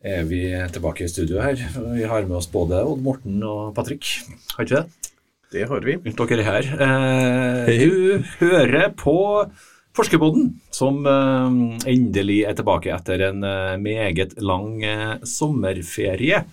[0.00, 0.42] er vi
[0.72, 1.60] tilbake i studio her.
[1.94, 4.06] Vi har med oss både Odd Morten og Patrick.
[4.56, 5.10] Har ikke det?
[5.50, 5.96] Det har vi.
[6.06, 6.68] Dere er her.
[7.66, 9.16] Eh, du hører på
[9.96, 11.56] Forskerboden, som eh,
[11.90, 16.44] endelig er tilbake etter en eh, meget lang eh, sommerferie.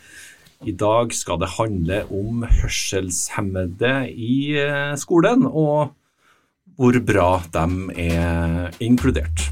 [0.66, 5.94] I dag skal det handle om hørselshemmede i eh, skolen, og
[6.78, 9.52] hvor bra de er inkludert.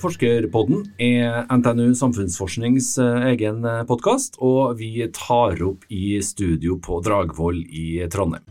[0.00, 7.60] Forskerpodden er NTNU Samfunnsforsknings eh, egen podkast, og vi tar opp i studio på Dragvoll
[7.68, 8.46] i Trondheim.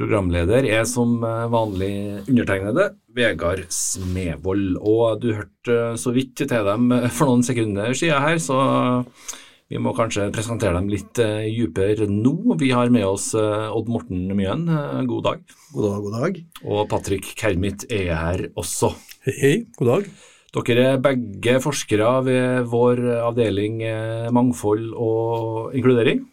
[0.00, 1.92] Programleder er som eh, vanlig
[2.24, 8.40] undertegnede Vegard Smevold, og du hørte så vidt til dem for noen sekunder siden her,
[8.40, 8.60] så
[9.70, 12.56] vi må kanskje presentere dem litt uh, dypere nå.
[12.58, 15.44] Vi har med oss uh, Odd Morten Mjøen, uh, god dag.
[15.76, 16.40] God dag, god dag.
[16.66, 18.90] Og Patrick Kermit er her også.
[19.28, 20.10] Hei, hei, god dag.
[20.50, 23.76] Dere er begge forskere ved vår avdeling
[24.34, 26.24] mangfold og inkludering.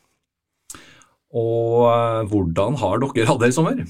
[1.37, 3.83] Og hvordan har dere hatt det i sommer?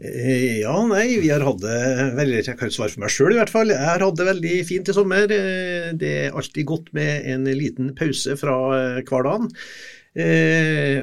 [0.00, 1.78] Eh, ja, nei, vi har hatt det
[2.16, 3.72] veldig Jeg kan svare for meg sjøl i hvert fall.
[3.72, 5.30] Jeg har hatt det veldig fint i sommer.
[5.34, 9.50] Eh, det er alltid godt med en liten pause fra eh, hverdagen.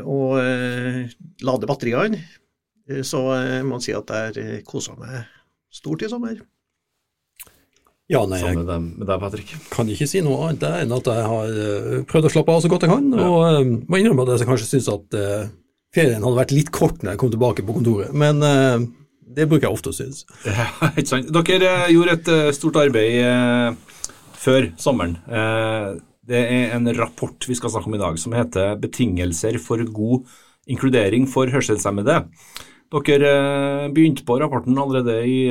[0.04, 0.34] Og
[1.48, 2.20] lade batteriene.
[3.08, 5.30] Så jeg må si at jeg har kosa meg
[5.72, 6.42] stort i sommer.
[8.12, 9.54] Ja, nei, jeg med deg, Patrick.
[9.72, 12.86] kan ikke si noe annet enn at jeg har prøvd å slappe av så godt
[12.88, 13.08] jeg kan.
[13.16, 13.32] Ja.
[13.32, 15.18] Og må innrømme at jeg kanskje syns at
[15.96, 18.82] ferien hadde vært litt kort når jeg kom tilbake på kontoret, men uh,
[19.38, 20.26] det bruker jeg ofte å synes.
[20.48, 21.32] Ja, ikke sant.
[21.34, 23.84] Dere uh, gjorde et uh, stort arbeid
[24.38, 25.18] før sommeren.
[26.28, 30.30] det er en rapport vi skal snakke om i dag som heter 'Betingelser for god
[30.70, 32.22] inkludering for hørselshemmede'.
[32.94, 33.32] Dere
[33.92, 35.50] begynte på rapporten allerede i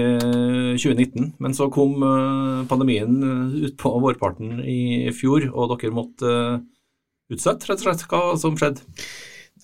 [0.79, 1.99] 2019, men så kom
[2.71, 3.19] pandemien
[3.67, 6.33] utpå vårparten i fjor, og dere måtte
[7.29, 8.87] utsette rett og slett hva som skjedde?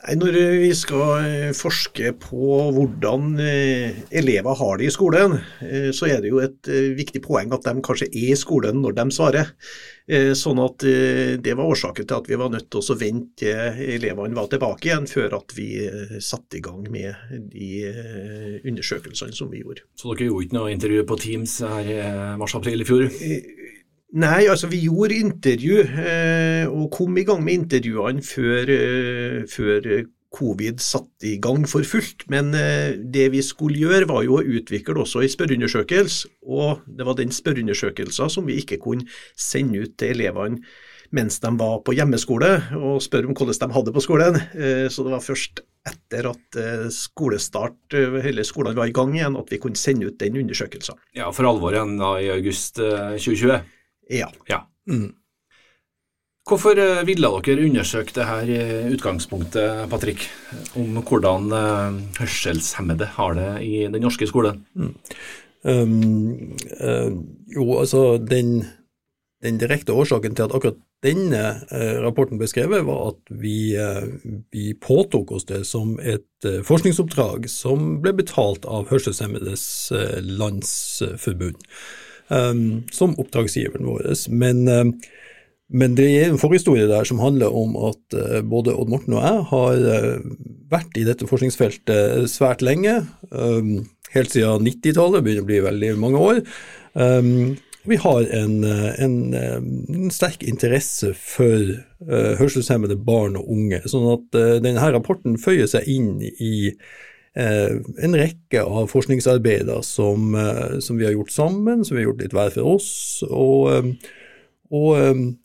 [0.02, 6.08] Når vi skal eh, forske på hvordan eh, elever har det i skolen, eh, så
[6.10, 9.52] er det jo et viktig poeng at de kanskje er i skolen når de svarer.
[10.34, 14.34] Sånn at Det var årsaken til at vi var nødt til å vente til elevene
[14.34, 15.68] var tilbake igjen, før at vi
[16.18, 17.14] satte i gang med
[17.52, 17.70] de
[18.66, 19.86] undersøkelsene som vi gjorde.
[19.94, 22.00] Så dere gjorde ikke noe intervju på Teams her i
[22.42, 23.06] mars-april i fjor?
[24.12, 30.04] Nei, altså vi gjorde intervju, eh, og kom i gang med intervjuene før, eh, før
[30.32, 32.26] covid satte i gang for fullt.
[32.28, 36.28] Men eh, det vi skulle gjøre, var jo å utvikle også en spørreundersøkelse.
[36.44, 40.60] Og det var den spørreundersøkelsen som vi ikke kunne sende ut til elevene
[41.12, 44.38] mens de var på hjemmeskole, og spørre om hvordan de hadde på skolen.
[44.88, 46.56] Så det var først etter at
[46.96, 47.92] skolestart,
[48.24, 50.96] hele skolen var i gang igjen, at vi kunne sende ut den undersøkelsen.
[51.12, 53.60] Ja, for alvor igjen da i august 2020?
[54.10, 54.30] Ja.
[54.48, 54.64] ja.
[54.90, 55.12] Mm.
[56.48, 58.48] Hvorfor eh, ville dere undersøke det her
[58.90, 60.26] utgangspunktet, Patrick,
[60.74, 64.64] om hvordan eh, hørselshemmede har det i den norske skolen?
[64.74, 64.96] Mm.
[65.64, 67.12] Um, uh,
[67.54, 68.64] jo, altså den,
[69.44, 74.08] den, direkte årsaken til at akkurat denne uh, rapporten ble skrevet, var at vi, uh,
[74.50, 79.64] vi, påtok oss det som et forskningsoppdrag som ble betalt av Hørselshemmedes
[80.26, 81.62] Landsforbund
[82.32, 84.08] um, som oppdragsgiveren vår.
[84.30, 84.92] Men, um,
[85.72, 89.24] men, det er en forhistorie der som handler om at uh, både Odd Morten og
[89.24, 90.30] jeg har uh,
[90.72, 93.02] vært i dette forskningsfeltet svært lenge.
[93.30, 96.42] Um, helt siden 90-tallet, begynner å bli veldig mange år.
[97.88, 101.72] vi har en, en, en, sterk interesse for
[102.04, 103.80] uh, hørselshemmede barn og unge.
[103.88, 106.74] sånn at uh, denne rapporten føyer seg inn i
[107.34, 112.20] en rekke av forskningsarbeider som, eh, som, vi har gjort sammen, som vi har gjort
[112.24, 112.90] litt hver for oss.
[113.28, 114.10] Og, eh,
[114.72, 114.96] og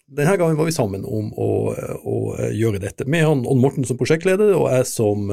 [0.07, 1.51] denne gangen var vi sammen om å,
[1.99, 2.17] å
[2.55, 5.27] gjøre dette, med han Odd Morten som prosjektleder og jeg som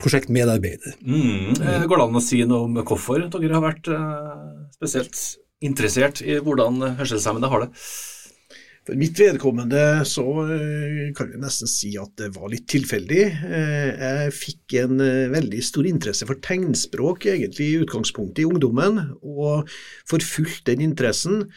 [0.00, 0.96] prosjektmedarbeider.
[1.04, 1.60] Mm.
[1.84, 3.90] Går det an å si noe om hvorfor dere har vært
[4.78, 5.20] spesielt
[5.60, 7.70] interessert i hvordan hørselshemmede har det?
[8.86, 13.24] For mitt vedkommende så eh, kan vi nesten si at det var litt tilfeldig.
[13.26, 19.00] Eh, jeg fikk en eh, veldig stor interesse for tegnspråk egentlig i utgangspunktet i ungdommen,
[19.26, 19.66] og
[20.06, 21.48] forfulgt den interessen.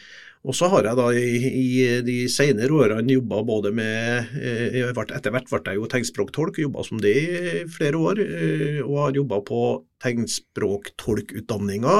[0.42, 5.50] Og så har jeg da i, i de senere årene jobba både med Etter hvert
[5.52, 7.28] ble jeg jo tegnspråktolk, jobba som det i
[7.70, 8.22] flere år.
[8.86, 9.60] Og har jobba på
[10.00, 11.96] tegnspråktolkutdanninga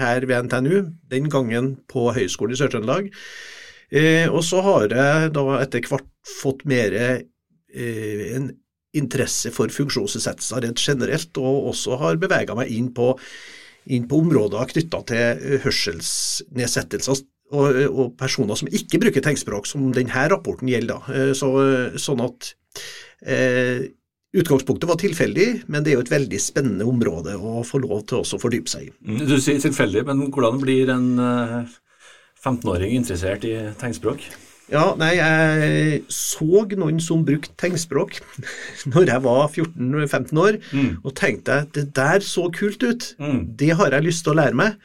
[0.00, 3.12] her ved NTNU, den gangen på Høgskolen i Sør-Trøndelag.
[3.90, 6.08] Eh, og så har jeg da etter hvert
[6.40, 8.50] fått mer eh, en
[8.96, 13.12] interesse for funksjonsnedsettelser rent generelt, og også har bevega meg inn på,
[13.90, 20.26] inn på områder knytta til hørselsnedsettelser og, og, personer som ikke bruker tegnspråk, som denne
[20.30, 21.10] rapporten gjelder.
[21.14, 21.50] Eh, så,
[21.98, 22.52] sånn at
[23.26, 23.88] eh,
[24.30, 28.20] Utgangspunktet var tilfeldig, men det er jo et veldig spennende område å få lov til
[28.20, 28.92] også å fordype seg i.
[29.02, 31.08] Mm, du sier tilfeldig, men hvordan blir en
[32.44, 34.24] 15-åring eh, interessert i tegnspråk?
[34.70, 38.20] Ja, nei, jeg så noen som brukte tegnspråk
[38.92, 40.90] når jeg var 14-15 år, mm.
[41.02, 43.08] og tenkte at det der så kult ut.
[43.18, 43.40] Mm.
[43.58, 44.78] Det har jeg lyst til å lære meg.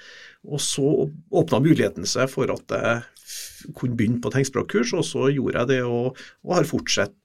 [0.45, 0.87] Og så
[1.33, 5.79] åpna muligheten seg for at jeg kunne begynne på tegnspråkkurs, og så gjorde jeg det
[5.85, 7.15] og, og har fortsatt,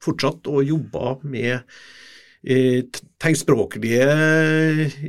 [0.00, 1.58] fortsatt å jobbe med
[2.44, 2.84] eh,
[3.20, 4.06] tegnspråklige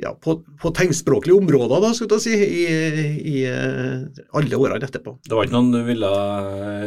[0.01, 2.65] ja, på, på, tegnspråklige områder, da, skal jeg si, i,
[3.31, 5.15] i eh, alle årene etterpå.
[5.23, 6.11] Det var ikke noen du ville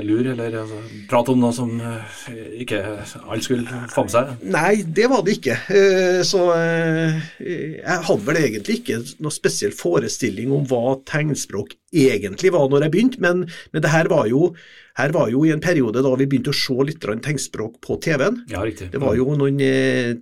[0.04, 2.20] lure eller altså, prate om noe som eh,
[2.64, 2.82] ikke
[3.22, 4.34] alle skulle få med seg?
[4.52, 5.58] Nei, det var det ikke.
[5.72, 12.68] Eh, så jeg hadde vel egentlig ikke noe spesiell forestilling om hva tegnspråk egentlig var
[12.68, 14.50] når jeg begynte, men, men det her var jo
[14.94, 18.44] her var jo i en periode da vi begynte å se litt tegnspråk på TV-en.
[18.50, 18.92] Ja, riktig.
[18.92, 20.14] Det var jo noen eh,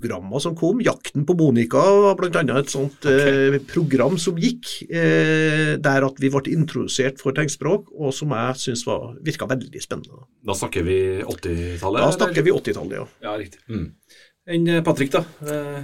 [0.00, 0.80] tegnspråkprogrammer som kom.
[0.80, 2.58] 'Jakten på Monica' var bl.a.
[2.58, 3.54] et sånt okay.
[3.54, 8.56] eh, program som gikk, eh, der at vi ble introdusert for tegnspråk, og som jeg
[8.56, 8.84] syns
[9.22, 10.26] virka veldig spennende.
[10.44, 12.00] Da snakker vi 80-tallet?
[12.00, 13.06] Da snakker vi 80-tallet, ja.
[13.22, 13.36] ja.
[13.36, 13.60] Riktig.
[13.68, 13.92] Mm.
[14.50, 15.24] Enn eh, Patrick, da?
[15.46, 15.82] Eh,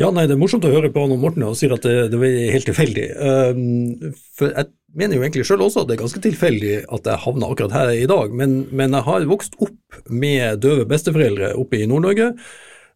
[0.00, 2.20] ja, nei, Det er morsomt å høre på og Morten og sier at det, det
[2.24, 3.08] er helt tilfeldig.
[3.20, 7.24] Um, for Jeg mener jo egentlig selv også at det er ganske tilfeldig at jeg
[7.26, 11.82] havna akkurat her i dag, men, men, jeg har vokst opp med døve besteforeldre oppe
[11.82, 12.32] i Nord-Norge.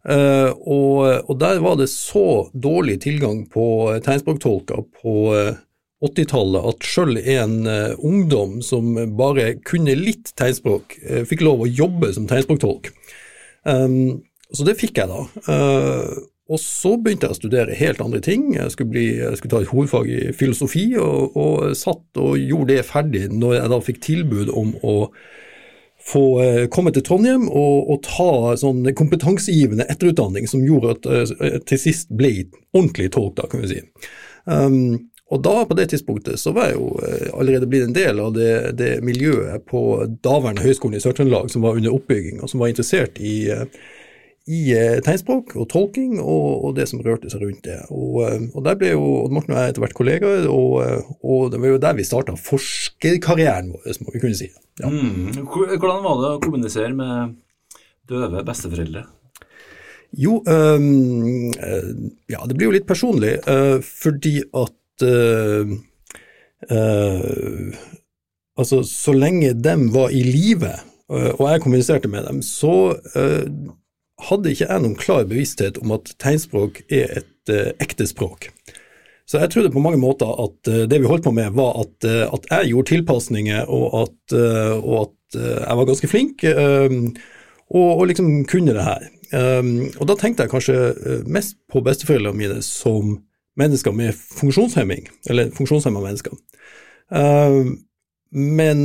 [0.07, 3.65] Uh, og, og, der var det så dårlig tilgang på
[4.05, 5.57] tegnspråktolker på uh,
[6.07, 7.55] 80-tallet at selv en
[8.05, 10.93] ungdom som bare kunne litt tegnspråk,
[11.25, 12.91] fikk lov å jobbe som tegnspråktolk.
[13.65, 14.21] Um,
[14.53, 15.23] så det fikk jeg da.
[15.49, 18.53] Uh, og så begynte jeg å studere helt andre ting.
[18.55, 22.77] Jeg skulle, bli, jeg skulle ta et hovedfag i filosofi, og, og, satt og gjorde
[22.77, 24.95] det ferdig når jeg da fikk tilbud om å
[26.07, 31.37] få eh, komme til Trondheim og, og ta sånn kompetansegivende etterutdanning som gjorde at jeg
[31.43, 32.31] eh, til sist ble
[32.75, 33.81] ordentlig tolk, da, kan vi si.
[34.47, 38.21] Um, og da, på det tidspunktet, så var jeg jo eh, allerede blitt en del
[38.23, 39.83] av det, det miljøet på
[40.23, 43.37] daværende Høgskolen i Sør-Trøndelag som var under oppbygging, og som var interessert i
[44.47, 47.81] i eh, tegnspråk og tolking og, og, det som rørte seg rundt det.
[47.91, 51.09] Og, eh, og der ble jo Odd Morten og jeg etter hvert kollegaer, og, eh,
[51.19, 54.47] og, det var jo der vi starta forskerkarrieren vår, må vi kunne si.
[54.79, 54.91] Ja.
[54.91, 55.43] Mm.
[55.43, 57.35] Hvordan var det å kommunisere med
[58.07, 59.03] døve besteforeldre?
[60.15, 61.49] Jo, um,
[62.31, 65.73] ja, det blir jo litt personlig, uh, fordi at uh,
[66.71, 67.85] uh,
[68.57, 70.71] Altså, så lenge dem var i live,
[71.13, 72.95] og jeg kommuniserte med dem, så
[74.25, 78.49] hadde ikke jeg noen klar bevissthet om at tegnspråk er et uh, ekte språk.
[79.27, 81.95] Så jeg trodde på mange måter at uh, det vi holdt på med, var at,
[82.07, 84.37] uh, at jeg gjorde tilpasninger, og at,
[84.81, 89.09] og at jeg var ganske flink, og, og, liksom kunne det her.
[89.27, 93.17] Um, og da tenkte jeg kanskje mest på besteforeldrene mine som
[93.59, 96.31] mennesker med funksjonshemming, eller funksjonshemma mennesker.
[98.31, 98.79] men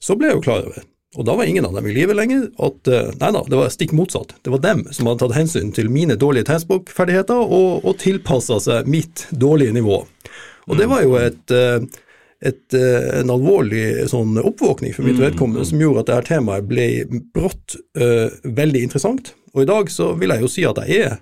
[0.00, 0.86] så ble jeg jo klar over
[1.18, 2.44] og da var ingen av dem i live lenger.
[2.62, 4.36] At, eh, nei da, det var stikk motsatt.
[4.44, 8.90] Det var dem som hadde tatt hensyn til mine dårlige tegnspråkferdigheter og, og tilpassa seg
[8.90, 10.04] mitt dårlige nivå.
[10.70, 11.82] Og det var jo et, eh,
[12.46, 15.24] et, eh, en alvorlig sånn oppvåkning for mitt mm.
[15.24, 16.86] vedkommende som gjorde at dette temaet ble
[17.34, 19.32] brått uh, veldig interessant.
[19.56, 21.18] Og i dag så vil jeg jo si at jeg er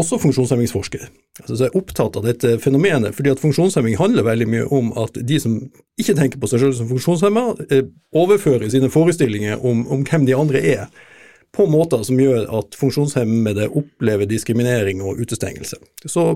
[0.00, 1.04] også funksjonshemmingsforsker.
[1.40, 4.90] Altså, så jeg er opptatt av dette fenomenet, fordi at funksjonshemming handler veldig mye om
[5.00, 5.60] at de som
[6.00, 10.36] ikke tenker på seg selv som funksjonshemma, eh, overfører sine forestillinger om, om, hvem de
[10.36, 11.06] andre er,
[11.50, 15.80] på måter som gjør at funksjonshemmede opplever diskriminering og utestengelse.
[16.06, 16.26] Så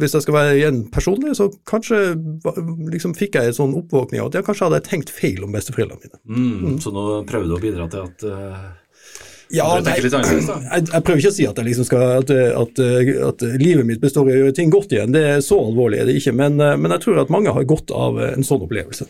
[0.00, 2.00] hvis jeg skal være igjen personlig, så kanskje
[2.90, 6.02] liksom fikk jeg en sånn oppvåkning av at jeg kanskje hadde tenkt feil om besteforeldrene
[6.02, 6.18] mine.
[6.26, 6.80] Mm, mm.
[6.82, 8.66] Så nå prøver du å bidra til at uh
[9.54, 12.80] ja, nei, jeg, jeg, prøver ikke å si at, liksom skal, at, at,
[13.28, 15.14] at, livet mitt består i å gjøre ting godt igjen.
[15.14, 16.34] Det er Så alvorlig er det ikke.
[16.34, 19.06] Men, men jeg tror at mange har godt av en sånn opplevelse.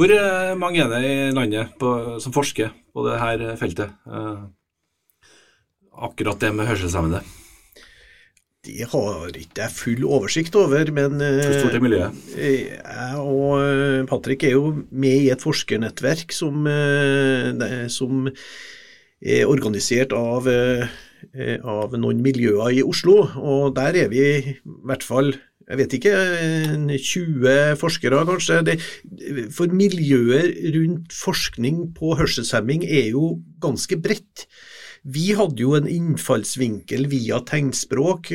[0.00, 1.90] Hvor eh, mange er det i landet på,
[2.22, 3.90] som forsker på dette feltet?
[4.08, 4.38] Eh,
[6.08, 7.20] akkurat det med hørselshemmede?
[8.60, 12.16] Det har ikke jeg full oversikt over, men Hvor stort er miljøet?
[12.36, 18.28] Eh, jeg og eh, Patrick er jo med i et forskernettverk som, eh, som
[19.20, 23.22] er organisert av, av, noen miljøer i Oslo.
[23.40, 25.32] Og der er vi i hvert fall
[25.70, 26.12] jeg vet ikke,
[26.98, 28.60] 20 forskere kanskje.
[28.66, 28.76] Det,
[29.54, 34.48] for miljøet rundt forskning på hørselshemming er jo ganske bredt.
[35.02, 38.28] Vi hadde jo en innfallsvinkel via tegnspråk,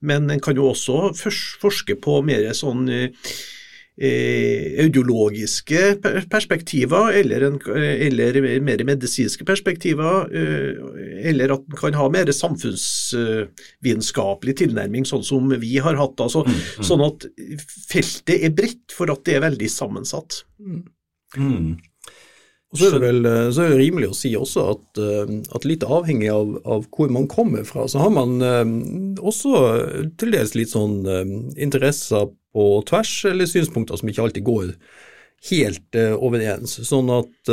[0.00, 1.10] men en kan jo også
[1.60, 2.88] forske på mer sånn
[3.92, 6.00] Eh, audiologiske
[6.32, 10.72] perspektiver, eller, en, eller, mer medisinske perspektiver, eh,
[11.28, 16.16] eller at en kan ha mer samfunnsvitenskapelig tilnærming, sånn som vi har hatt.
[16.24, 16.88] Altså, mm, mm.
[16.88, 17.28] Sånn at
[17.92, 20.48] feltet er bredt for at det er veldig sammensatt.
[21.36, 21.76] Mm.
[22.72, 25.66] Og så er, det vel, så er det rimelig å si også at, eh, at
[25.68, 28.38] litt avhengig av, av, hvor man kommer fra, så har man
[29.20, 29.52] også
[30.20, 31.02] til dels litt sånn
[31.60, 34.72] interesser på tvers, eller synspunkter som ikke alltid går
[35.50, 36.78] helt overens.
[36.86, 37.52] Sånn at,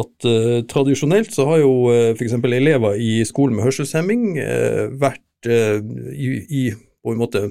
[0.00, 0.26] at
[0.70, 1.72] tradisjonelt så har jo
[2.14, 2.36] f.eks.
[2.38, 4.26] elever i skolen med hørselshemming
[5.00, 6.62] vært i, i,
[7.00, 7.46] på en måte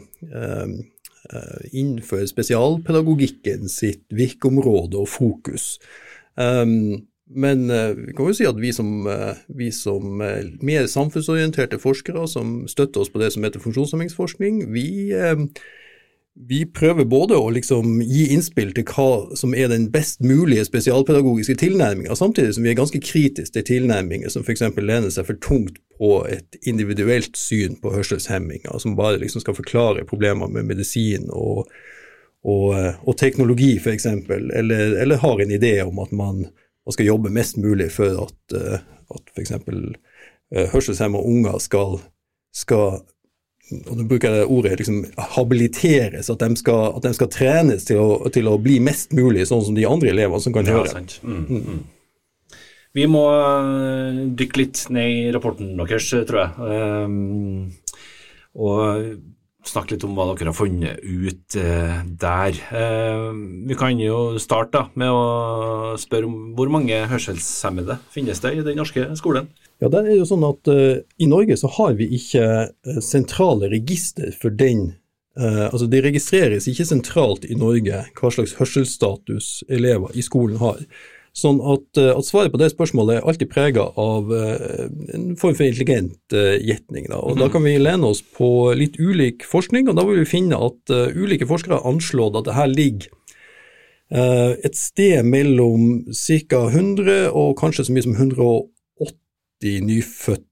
[1.74, 5.75] innenfor spesialpedagogikken sitt virkeområde og fokus.
[6.39, 9.03] Um, men vi kan jo si at vi som,
[9.53, 14.88] vi som mer samfunnsorienterte forskere som støtter oss på det som heter funksjonshemmingsforskning, vi
[16.48, 21.58] vi prøver både å liksom gi innspill til hva som er den best mulige spesialpedagogiske
[21.60, 24.63] tilnærminga, samtidig som vi er ganske kritiske til tilnærminger som f.eks.
[24.77, 30.08] lener seg for tungt på et individuelt syn på hørselshemminga, som bare liksom skal forklare
[30.08, 31.65] problemer med medisin og,
[32.48, 32.72] og,
[33.03, 36.46] og teknologi f.eks., eller, eller har en idé om at man,
[36.86, 38.58] man skal jobbe mest mulig for at,
[39.12, 39.55] at f.eks.
[39.60, 42.00] Eh, hørselshemma unger skal,
[42.55, 43.01] skal
[43.69, 45.03] og nå bruker jeg det ordet, liksom,
[45.36, 49.46] habiliteres, at de skal, at de skal trenes til å, til å, bli mest mulig
[49.50, 51.03] sånn som de andre elevene som kan ja, høre.
[51.22, 51.65] Mm, mm.
[51.75, 52.58] Mm.
[52.98, 53.24] Vi må
[54.39, 56.72] dykke litt ned i rapporten deres, tror jeg.
[57.05, 57.67] Um,
[58.58, 59.03] og
[59.68, 62.60] snakke litt om hva dere har funnet ut eh, der.
[62.72, 63.25] Eh,
[63.68, 68.63] vi kan jo starte da, med å spørre om hvor mange hørselshemmede finnes det i
[68.66, 69.50] den norske skolen?
[69.84, 73.70] Ja, det er jo sånn at eh, I Norge så har vi ikke uh, sentrale
[73.72, 74.94] register for den.
[75.39, 80.84] Uh, altså Det registreres ikke sentralt i Norge hva slags hørselsstatus elever i skolen har.
[81.36, 86.33] Sånn at, at svaret på det spørsmålet er alltid prega av en form for intelligent
[86.33, 87.05] gjetning.
[87.12, 87.19] Da.
[87.21, 87.43] Og mm.
[87.43, 90.93] da kan vi lene oss på litt ulik forskning, og da vil vi finne at
[91.15, 93.15] ulike forskere har anslått at det her ligger
[94.65, 96.65] et sted mellom ca.
[96.65, 100.45] 100 og kanskje så mye som 180 nyfødte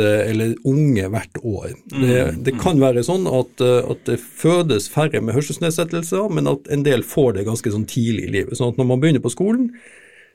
[0.00, 1.72] eller unge hvert år.
[1.90, 2.60] Det, mm, det mm.
[2.60, 7.04] kan være sånn at, eh, at, det fødes færre med hørselsnedsettelser, men at en del
[7.04, 8.56] får det ganske sånn tidlig i livet.
[8.56, 9.74] Sånn at når man begynner på skolen,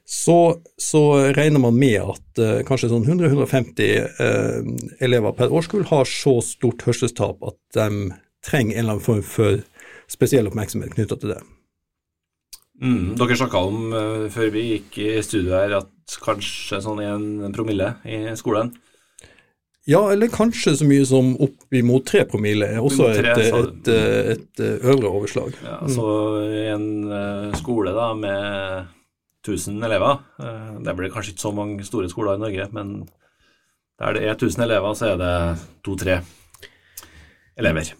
[0.09, 1.01] så, så
[1.35, 4.69] regner man med at uh, kanskje sånn 100-150 uh, eh,
[5.03, 8.13] elever per årskull har så stort hørselstap at de
[8.47, 9.59] trenger en eller annen form for
[10.07, 11.41] spesiell oppmerksomhet knytta til det.
[12.79, 17.51] Mm, dere snakka om uh, før vi gikk i studio her at kanskje sånn en
[17.51, 18.71] promille i skolen?
[19.91, 23.91] Ja, eller kanskje så mye som opp imot tre promille er også tre, et, et,
[23.91, 25.55] et, et, øvre overslag.
[25.63, 25.91] Ja, mm.
[25.95, 26.07] Så
[26.47, 28.93] i en skole da med
[29.47, 32.97] 1000 elever, uh, det blir kanskje ikke så mange store skoler i Norge, men
[33.97, 35.37] der det er 1000 elever, så er det
[35.85, 36.19] to-tre
[37.57, 37.95] elever.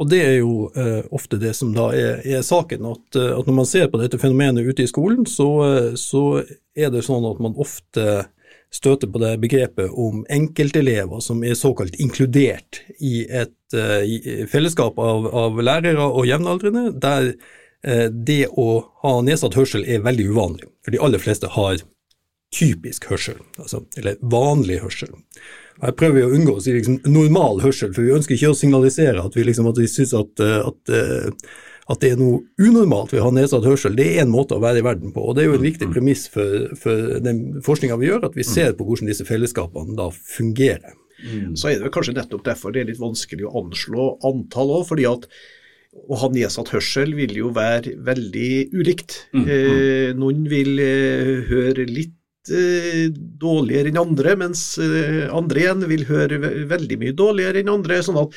[0.00, 3.48] Og det er jo eh, ofte det som da er, er saken, at, eh, at,
[3.48, 6.42] når man ser på dette fenomenet ute i skolen, så, eh, så,
[6.72, 8.24] er det sånn at man ofte
[8.72, 14.96] støter på det begrepet om enkeltelever som er såkalt inkludert i et uh, i fellesskap
[14.96, 17.34] av, av, lærere og jevnaldrende, der
[17.82, 18.66] det å
[19.02, 20.68] ha nedsatt hørsel er veldig uvanlig.
[20.86, 21.80] For de aller fleste har
[22.52, 25.14] typisk hørsel, altså, eller vanlig hørsel.
[25.80, 28.58] Her prøver vi å unngå å si liksom, normal hørsel, for vi ønsker ikke å
[28.58, 31.54] signalisere at vi, liksom, at vi syns at, eh, at, eh,
[31.88, 33.96] at, det er noe unormalt ved å ha nedsatt hørsel.
[33.96, 35.88] Det er en måte å være i verden på, og det er jo en viktig
[35.94, 40.10] premiss for, for den forskninga vi gjør, at vi ser på hvordan disse fellesskapene da
[40.12, 40.92] fungerer.
[41.22, 41.56] Mm.
[41.56, 45.08] Så er det kanskje nettopp derfor det er litt vanskelig å anslå antall òg, fordi
[45.08, 45.28] at
[45.92, 49.22] å ha nedsatt hørsel vil jo være veldig ulikt.
[49.32, 49.42] Mm.
[49.42, 49.52] mm.
[49.52, 52.16] Eh, noen vil eh, høre litt
[52.50, 53.06] Eh,
[53.38, 58.00] dårligere enn andre, mens eh, andre igjen vil høre veldig mye dårligere enn andre.
[58.02, 58.34] sånn at,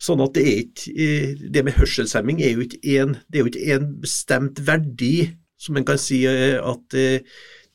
[0.00, 3.44] sånn at det, er ikke, eh, det med hørselshemming er jo ikke en, det er
[3.44, 5.28] jo ikke en bestemt verdi
[5.60, 6.96] som en kan si at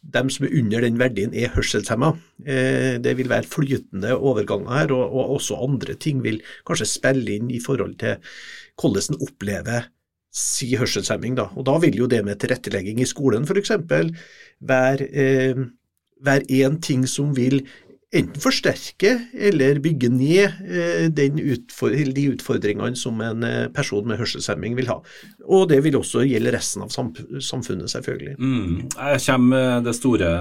[0.02, 2.14] dem som er under den verdien er hørselshemma.
[3.04, 7.52] Det vil være flytende overganger her, og, og også andre ting vil kanskje spille inn
[7.52, 8.22] i forhold til
[8.78, 9.90] hvordan en opplever
[10.38, 11.38] si hørselshemming.
[11.40, 11.50] Da.
[11.58, 13.74] Og da vil jo det med tilrettelegging i skolen f.eks.
[14.60, 15.66] være eh,
[16.26, 17.64] én ting som vil
[18.16, 24.78] enten forsterke eller bygge ned eh, utfor de utfordringene som en eh, person med hørselshemming
[24.80, 25.00] vil ha.
[25.46, 28.38] Og det vil også gjelde resten av samfunnet, selvfølgelig.
[28.40, 28.88] Mm.
[28.96, 30.32] Jeg kommer det store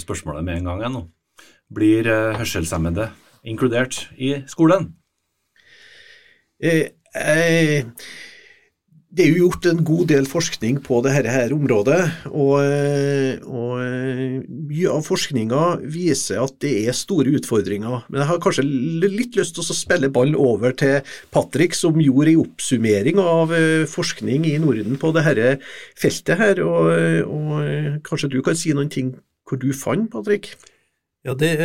[0.00, 0.86] spørsmålet med en gang.
[0.92, 1.06] nå.
[1.74, 2.06] Blir
[2.38, 3.10] hørselshemmede
[3.46, 4.94] inkludert i skolen?
[6.62, 7.84] Eh, eh,
[9.16, 13.78] det er jo gjort en god del forskning på dette her området, og, eh, og
[13.80, 15.62] eh, mye av forskninga
[15.94, 18.04] viser at det er store utfordringer.
[18.10, 21.00] Men jeg har kanskje litt lyst til å spille ball over til
[21.32, 25.56] Patrick, som gjorde en oppsummering av eh, forskning i Norden på dette
[25.96, 26.60] feltet her.
[26.66, 26.92] Og,
[27.24, 29.14] og kanskje du kan si noen ting
[29.48, 30.52] hvor du fant, Patrick?
[31.24, 31.56] Ja, det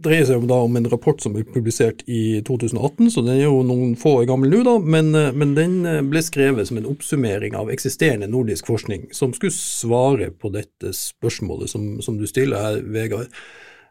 [0.00, 3.60] dreier seg da om en rapport som ble publisert i 2018, så den er jo
[3.66, 6.88] noen få år gammel nå, da, men, eh, men, den eh, ble skrevet som en
[6.88, 12.64] oppsummering av eksisterende nordisk forskning som skulle svare på dette spørsmålet som, som du stiller
[12.64, 13.28] her, Vegard.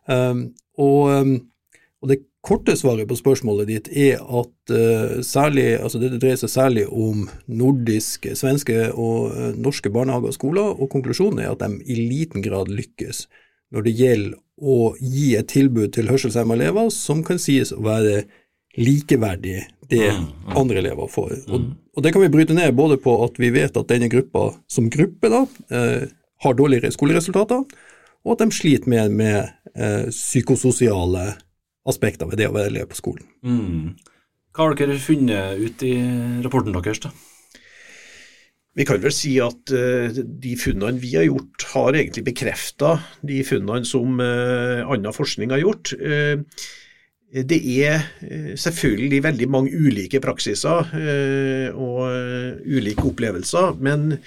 [0.10, 0.48] Um,
[0.82, 1.36] og, um,
[2.02, 6.50] og, det korte svaret på spørsmålet ditt er at uh, særlig, altså det dreier seg
[6.50, 11.78] særlig om nordiske, svenske og uh, norske barnehager og skoler, og konklusjonen er at de
[11.86, 13.28] i liten grad lykkes
[13.72, 18.24] når det gjelder å gi et tilbud til hørselshemmede elever som kan sies å være
[18.78, 20.58] likeverdig det mm, mm.
[20.62, 21.34] andre elever får.
[21.50, 21.72] Og, mm.
[21.96, 24.88] og, Det kan vi bryte ned både på at vi vet at denne gruppa som
[24.92, 25.42] gruppe da,
[25.76, 26.06] eh,
[26.46, 27.66] har dårligere skoleresultater,
[28.22, 31.34] og at de sliter mer med eh, psykososiale
[31.90, 33.28] aspekter ved det å være elev på skolen.
[33.44, 33.92] Mm.
[34.56, 35.94] Hva har dere funnet ut i
[36.46, 37.04] rapporten deres?
[37.04, 37.12] da?
[38.72, 42.94] Vi kan vel si at uh, de funnene vi har gjort, har egentlig bekrefta
[43.28, 45.92] de funnene som uh, annen forskning har gjort.
[46.00, 46.40] Uh,
[47.32, 48.02] det er
[48.60, 50.90] selvfølgelig veldig mange ulike praksiser
[51.80, 52.02] og
[52.68, 54.18] ulike opplevelser, men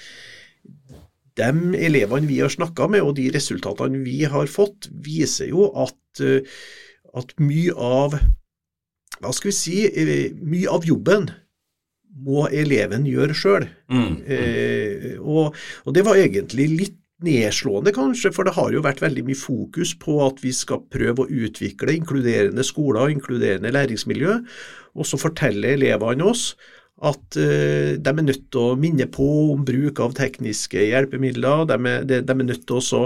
[1.37, 1.51] de
[1.85, 6.25] elevene vi har snakka med, og de resultatene vi har fått, viser jo at,
[7.13, 8.17] at mye av
[9.21, 9.85] hva skal vi si,
[10.41, 11.29] mye av jobben
[12.15, 13.67] må eleven gjøre sjøl.
[13.91, 14.13] Mm.
[14.27, 19.25] Eh, og, og, det var egentlig litt nedslående, kanskje, for det har jo vært veldig
[19.29, 24.41] mye fokus på at vi skal prøve å utvikle inkluderende skoler og inkluderende læringsmiljø,
[24.95, 26.53] og så forteller elevene oss
[27.05, 31.79] at eh, de er nødt til å minne på om bruk av tekniske hjelpemidler, de
[31.81, 33.03] er, de, de er nødt til å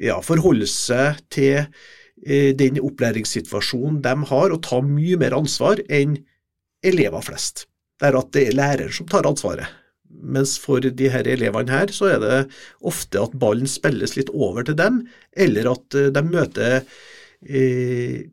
[0.00, 6.20] ja, forholde seg til eh, den opplæringssituasjonen de har, og ta mye mer ansvar enn
[6.84, 7.66] elever flest
[8.04, 9.80] det er at det er læreren som tar ansvaret.
[10.24, 12.36] Mens for de her elevene her, så er det
[12.86, 15.02] ofte at ballen spilles litt over til dem,
[15.36, 16.80] eller at eh, de møter
[17.48, 18.24] eh,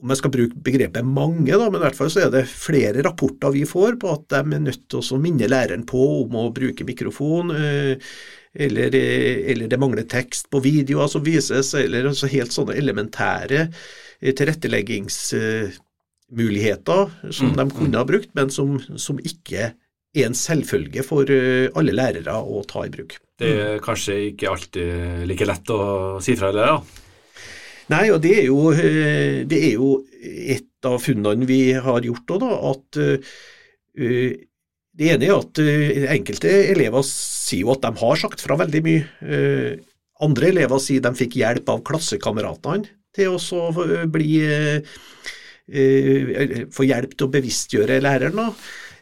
[0.00, 3.04] om jeg skal bruke begrepet mange, da, men i hvert fall så er det flere
[3.04, 6.46] rapporter vi får på at de er nødt til å minne læreren på om å
[6.56, 8.10] bruke mikrofon, eh,
[8.54, 13.66] eller, eh, eller, det mangler tekst på videoer som vises, eller altså helt sånne elementære
[13.66, 15.20] eh, tilretteleggings
[16.30, 17.56] muligheter som mm.
[17.58, 22.34] de kunne ha brukt, men som, som ikke er en selvfølge for eh, alle lærere
[22.34, 23.18] å ta i bruk.
[23.40, 25.82] Det er kanskje ikke alltid like lett å
[26.22, 26.80] si fra, lærere?
[27.90, 32.36] Nei, og det er jo, eh, det er jo et av funnene vi har gjort
[32.36, 33.00] òg, da, at
[35.00, 35.58] det ene er at
[36.14, 39.02] enkelte elever sier jo at de har sagt fra veldig mye.
[40.24, 45.39] Andre elever sier de fikk hjelp av klassekameratene til å bli Eh,
[46.74, 48.54] få hjelp til å bevisstgjøre læreren.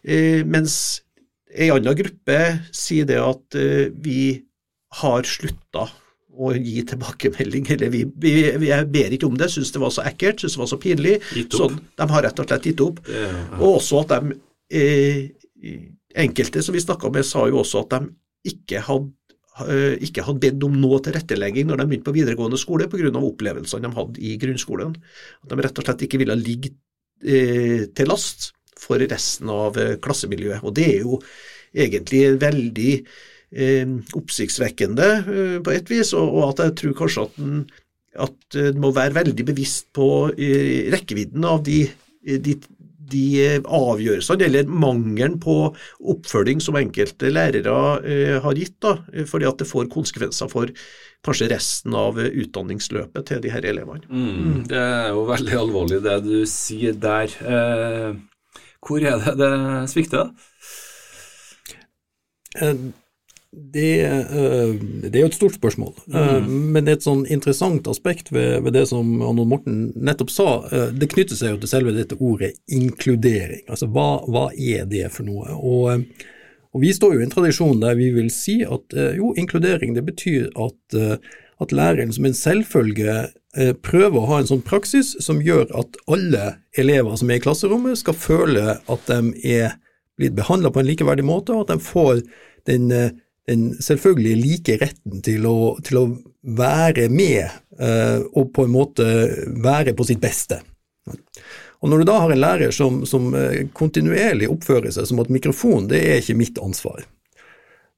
[0.02, 1.00] Eh, mens
[1.48, 2.36] ei anna gruppe
[2.76, 4.36] sier det at eh, vi
[5.00, 5.88] har slutta
[6.38, 10.04] å gi tilbakemelding, eller vi, vi, vi ber ikke om det, syns det var så
[10.06, 11.16] ekkelt, syns det var så pinlig.
[11.50, 13.00] Sånn, de har rett og slett gitt opp.
[13.10, 13.46] Ja, ja.
[13.58, 14.38] Og også at de
[14.70, 15.28] eh,
[16.18, 18.06] Enkelte som vi snakka med, sa jo også at de
[18.48, 19.17] ikke hadde Eh,
[20.04, 23.10] ikke hadde bedt om noe tilrettelegging når de begynte på videregående skole pga.
[23.18, 24.94] opplevelsene de hadde i grunnskolen.
[25.42, 26.74] At de rett og slett ikke ville ligge
[27.24, 30.62] eh, til last for resten av eh, klassemiljøet.
[30.62, 31.18] Og det er jo
[31.74, 37.62] egentlig veldig eh, oppsiktsvekkende eh, på et vis, og, at jeg tror kanskje at en,
[38.18, 41.84] at må være veldig bevisst på eh, rekkevidden av de,
[42.24, 42.56] de
[43.12, 45.56] de avgjørelsene, eller mangelen på
[46.12, 50.72] oppfølging som enkelte lærere eh, har gitt, da, fordi at det får konsekvenser for
[51.26, 54.06] kanskje resten av utdanningsløpet til de her elevene.
[54.08, 54.62] Mm, mm.
[54.70, 57.34] det er jo veldig alvorlig det du sier der.
[57.42, 58.14] Eh,
[58.86, 59.52] hvor er det det
[59.90, 60.30] svikter?
[62.62, 62.88] Eh,
[63.56, 66.48] det, eh, det, er jo et stort spørsmål, eh, mm.
[66.74, 70.48] men et sånn interessant aspekt ved, ved det som Arnold Morten nettopp sa.
[70.68, 73.64] Eh, det knytter seg jo til selve dette ordet inkludering.
[73.72, 75.56] Altså hva, hva er det for noe?
[75.56, 76.04] Og,
[76.74, 80.04] og, Vi står jo i en tradisjon der vi vil si at jo, inkludering det
[80.04, 80.98] betyr at,
[81.58, 83.14] at læreren som en selvfølge
[83.82, 87.98] prøver å ha en sånn praksis som gjør at alle elever som er i klasserommet,
[87.98, 89.80] skal føle at de er
[90.20, 92.20] blitt behandla på en likeverdig måte, og at de får
[92.68, 92.92] den,
[93.48, 96.06] den selvfølgelig like retten til å, til å
[96.58, 97.44] være med
[97.80, 99.06] eh, og på en måte
[99.64, 100.60] være på sitt beste.
[101.78, 103.30] Og Når du da har en lærer som, som
[103.76, 107.04] kontinuerlig oppfører seg som at mikrofon det er ikke mitt ansvar,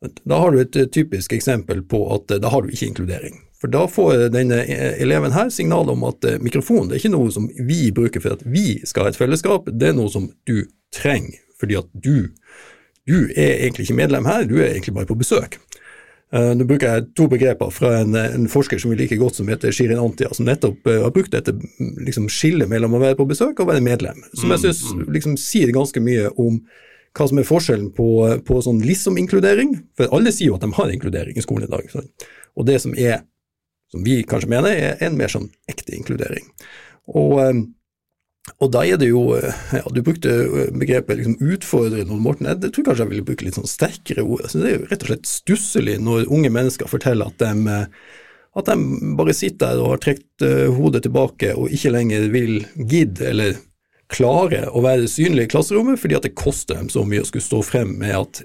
[0.00, 3.40] da har du et typisk eksempel på at da har du ikke inkludering.
[3.60, 4.62] For da får denne
[5.00, 8.44] eleven her signal om at mikrofon det er ikke noe som vi bruker for at
[8.48, 10.62] vi skal ha et fellesskap, det er noe som du
[10.94, 12.30] trenger fordi at du,
[13.08, 15.58] du er egentlig ikke medlem her, du er egentlig bare på besøk.
[16.30, 19.48] Uh, nå bruker jeg to begreper fra en, en, forsker som vi liker godt, som
[19.50, 21.56] heter Shirin Antia, som nettopp uh, har brukt dette
[22.06, 25.34] liksom, skillet mellom å være på besøk og være medlem, som jeg mm, syns liksom,
[25.42, 26.60] sier ganske mye om
[27.18, 28.06] hva som er forskjellen på,
[28.46, 31.90] på sånn liksom-inkludering, for alle sier jo at de har inkludering i skolen i dag,
[31.90, 32.06] sånn.
[32.54, 33.24] og det som er,
[33.90, 36.46] som vi kanskje mener, er en mer sånn ekte inkludering.
[37.10, 37.64] Og um,
[38.60, 42.48] og da er det jo eh, ja, Du brukte eh, begrepet liksom utfordrende, Morten.
[42.48, 44.46] Jeg tror kanskje jeg ville bruke litt sånn sterkere ord.
[44.48, 48.20] Så det er jo rett og slett stusslig når unge mennesker forteller at de, eh,
[48.60, 53.28] at de bare sitter der og har trukket hodet tilbake og ikke lenger vil gidde
[53.30, 53.60] eller
[54.10, 57.46] klare å være synlige i klasserommet fordi at det koster dem så mye å skulle
[57.46, 58.40] stå frem med at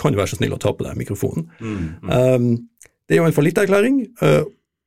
[0.00, 1.50] kan du være så snill å ta på deg mikrofonen.
[1.60, 2.14] Mm, mm.
[2.14, 3.98] Um, det er jo en fallitterklæring,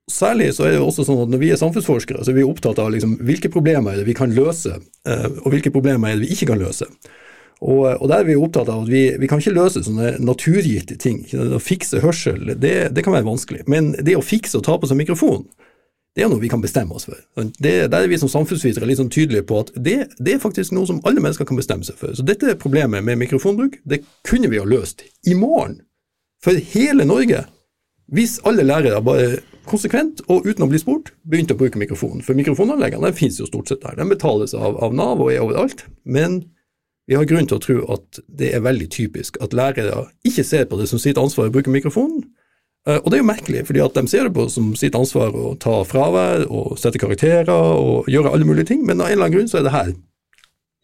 [0.09, 2.79] Særlig så er det også sånn at når vi er samfunnsforskere, så er vi opptatt
[2.81, 6.25] av liksom, hvilke problemer er det vi kan løse, eh, og hvilke problemer er det
[6.25, 6.89] vi ikke kan løse.
[7.59, 10.95] Og, og der er vi opptatt av at vi, vi kan ikke løse sånne naturgitte
[10.99, 11.25] ting.
[11.35, 13.65] Å fikse hørsel, det, det, kan være vanskelig.
[13.71, 15.43] Men det å fikse og ta på seg mikrofon,
[16.15, 17.19] det er noe vi kan bestemme oss for.
[17.35, 20.73] Det, der er vi som samfunnsvitere litt sånn tydelige på at det, det, er faktisk
[20.75, 22.15] noe som alle mennesker kan bestemme seg for.
[22.15, 25.81] Så dette problemet med mikrofonbruk, det kunne vi ha løst i morgen.
[26.43, 27.43] For hele Norge.
[28.13, 32.23] Hvis alle lærere bare konsekvent og uten å bli spurt begynte å bruke mikrofonen.
[32.25, 33.97] For mikrofonanleggene finnes jo stort sett der.
[33.99, 35.85] De betales av, av, Nav og er overalt.
[36.03, 36.41] Men
[37.09, 40.67] vi har grunn til å tro at det er veldig typisk at lærere ikke ser
[40.69, 42.23] på det som sitt ansvar å bruke mikrofonen.
[42.87, 45.33] Eh, og det er jo merkelig, fordi at de ser det på som sitt ansvar
[45.35, 49.27] å ta fravær og sette karakterer og gjøre alle mulige ting, men av en eller
[49.27, 49.91] annen grunn så er det her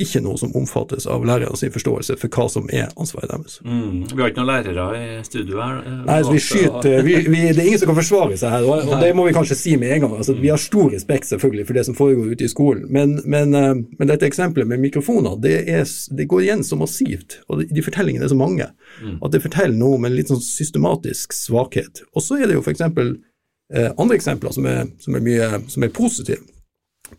[0.01, 3.61] ikke noe som omfattes av lærernes forståelse for hva som er ansvaret deres.
[3.63, 4.01] Mm.
[4.11, 5.77] Vi har ikke noen lærere i studio her?
[5.87, 8.89] Eh, Nei, vi skyter, vi, vi, Det er ingen som kan forsvare seg her, og,
[8.91, 10.15] og det må vi kanskje si med en gang.
[10.17, 13.55] Altså, vi har stor respekt selvfølgelig for det som foregår ute i skolen, men, men,
[13.55, 17.85] eh, men dette eksempelet med mikrofoner det, er, det, går igjen så massivt, og de
[17.85, 18.67] fortellingene er så mange,
[18.99, 19.21] mm.
[19.23, 22.03] at det forteller noe om en litt sånn systematisk svakhet.
[22.11, 22.83] Og så er det jo f.eks.
[22.83, 26.43] Eh, andre eksempler som er, som er, mye, som er positive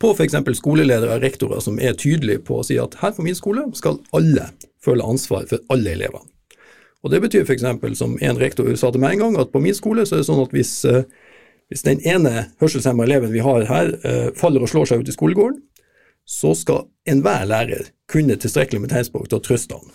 [0.00, 0.36] på f.eks.
[0.58, 4.00] skoleledere og rektorer som er tydelige på å si at her på min skole skal
[4.16, 4.50] alle
[4.84, 6.24] føle ansvar for alle elever.
[7.04, 7.64] Og Det betyr f.eks.
[7.98, 10.28] som en rektor sa til meg en gang, at på min skole så er det
[10.28, 11.04] sånn at hvis, eh,
[11.70, 15.14] hvis den ene hørselshemma eleven vi har her, eh, faller og slår seg ut i
[15.14, 15.60] skolegården,
[16.26, 19.94] så skal enhver lærer kunne tilstrekkelig med tegnspråk til å trøste han.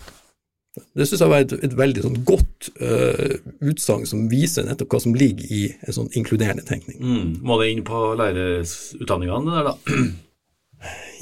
[0.71, 3.33] Det synes jeg var et, et veldig sånn godt uh,
[3.67, 6.99] utsagn som viser nettopp hva som ligger i en sånn inkluderende tenkning.
[7.03, 7.31] Mm.
[7.43, 9.97] Må det inn på lærerutdanningene der, da?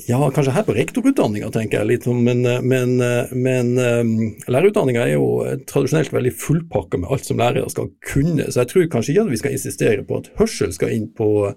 [0.08, 2.94] Ja, kanskje her på rektorutdanninga, tenker jeg litt om, men, men,
[3.34, 4.14] men um,
[4.48, 5.26] lærerutdanninga er jo
[5.68, 9.34] tradisjonelt veldig fullpakka med alt som lærere skal kunne, så jeg tror kanskje ikke at
[9.34, 11.50] vi skal insistere på at hørsel skal inn på,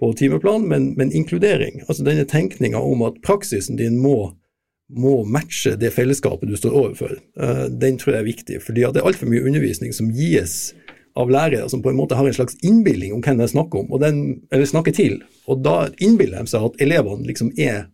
[0.00, 1.82] på timeplan, men, men inkludering.
[1.88, 4.30] Altså denne tenkninga om at praksisen din må
[4.92, 8.62] må matche det fellesskapet du står overfor, eh, den tror jeg er viktig.
[8.62, 10.74] fordi det er altfor mye undervisning som gis
[11.14, 14.00] av lærere som på en måte har en slags innbilning om hvem de snakker om,
[14.00, 15.22] den, eller snakker til.
[15.46, 17.88] Og da innbiller de seg at elevene liksom er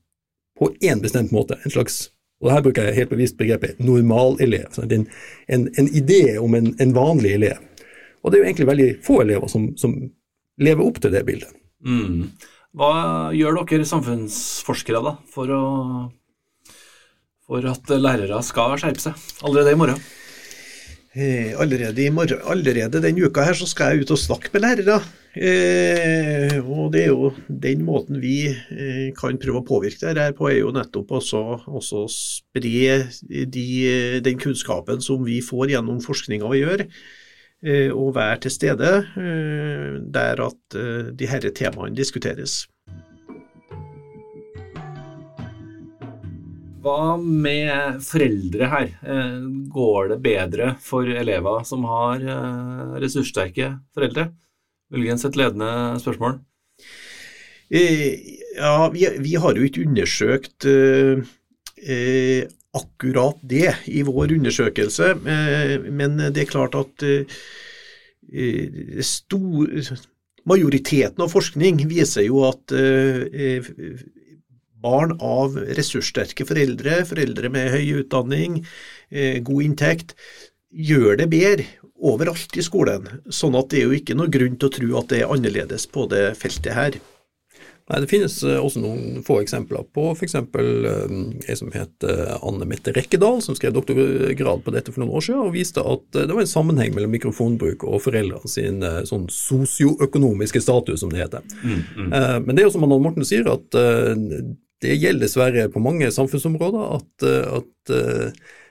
[0.59, 1.59] på én bestemt måte.
[1.65, 2.11] En slags,
[2.43, 4.79] og her bruker jeg helt bevisst begrepet normalelev.
[4.83, 5.09] En,
[5.49, 7.59] en, en idé om en, en, vanlig elev.
[8.23, 9.97] Og det er jo egentlig veldig få elever som, som
[10.59, 11.51] lever opp til det bildet.
[11.87, 12.31] Mm.
[12.79, 12.93] Hva
[13.35, 15.63] gjør dere samfunnsforskere da, for å
[17.49, 20.01] for at lærere skal skjerpe seg allerede i morgen?
[21.19, 24.63] Eh, allerede, i morgen, allerede den uka her så skal jeg ut og snakke med
[24.67, 24.99] lærere.
[25.39, 30.37] Eh, og det er jo den måten vi eh, kan prøve å påvirke det her
[30.37, 32.99] på, er jo nettopp også, også spre
[33.57, 33.67] de,
[34.25, 36.87] den kunnskapen som vi får gjennom forskninga vi gjør,
[37.65, 42.67] eh, og være til stede eh, der at eh, de disse temaene diskuteres.
[46.79, 48.91] Hva med foreldre her?
[49.03, 54.29] Eh, går det bedre for elever som har eh, ressurssterke foreldre?
[54.95, 55.71] Muligens et ledende
[56.03, 56.39] spørsmål?
[57.69, 62.47] Eh, ja, vi, vi har jo ikke undersøkt eh,
[62.79, 67.05] akkurat det i vår undersøkelse, men det er klart at
[69.09, 69.71] stor,
[70.47, 72.75] majoriteten av forskning viser jo at
[74.83, 78.61] barn av ressurssterke foreldre, foreldre med høy utdanning,
[79.43, 80.15] god inntekt,
[80.69, 81.67] gjør det bedre
[81.99, 83.09] overalt i skolen.
[83.33, 85.89] Sånn at det er jo ikke noe grunn til å tro at det er annerledes
[85.91, 86.99] på det feltet her.
[87.89, 90.35] Nei, Det finnes eh, også noen få eksempler på f.eks.
[90.37, 91.15] Eh,
[91.49, 95.25] ei som het eh, Anne Mette Rekkedal, som skrev doktorgrad på dette for noen år
[95.25, 100.61] siden, og viste at det var en sammenheng mellom mikrofonbruk og foreldrene sin sånn sosioøkonomiske
[100.63, 101.45] status, som det heter.
[101.63, 102.09] Mm, mm.
[102.45, 103.77] Men det er jo som Anne Morten sier, at
[104.85, 107.25] det gjelder dessverre på mange samfunnsområder at,
[107.59, 107.93] at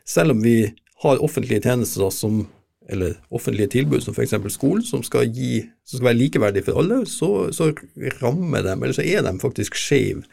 [0.07, 0.61] selv om vi
[1.03, 2.45] har offentlige tjenester som
[2.89, 4.33] eller offentlige tilbud som f.eks.
[4.53, 7.71] skolen, som skal, gi, som skal være likeverdige for alle, så, så,
[8.21, 10.23] rammer dem, eller så er de faktisk skeive,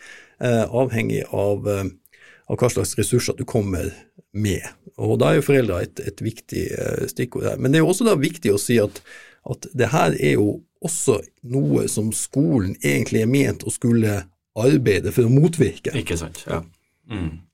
[0.41, 1.85] eh, avhengig av, eh,
[2.47, 3.91] av, hva slags ressurser du kommer
[4.33, 4.63] med.
[4.97, 7.59] Og Da er jo foreldre et, et viktig eh, stikkord her.
[7.59, 9.03] Men det er jo også da viktig å si at,
[9.51, 11.19] at det her er jo også
[11.51, 14.21] noe som skolen egentlig er ment å skulle
[14.61, 15.95] arbeide for å motvirke.
[15.99, 16.63] Ikke sant, ja.
[17.11, 17.45] Mm.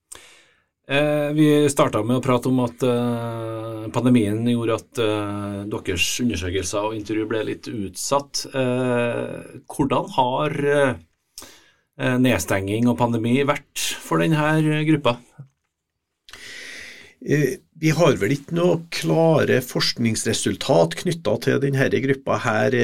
[0.90, 6.88] Eh, vi starta med å prate om at eh, pandemien gjorde at eh, deres undersøkelser
[6.88, 8.42] og intervju ble litt utsatt.
[8.50, 10.56] Hvordan har
[12.00, 15.18] nedstenging og pandemi vært for denne gruppa?
[17.20, 22.78] Vi har vel ikke noe klare forskningsresultat knytta til denne gruppa her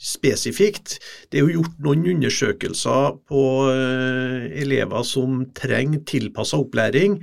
[0.00, 0.98] spesifikt.
[1.28, 7.18] Det er jo gjort noen undersøkelser på uh, elever som trenger tilpassa opplæring.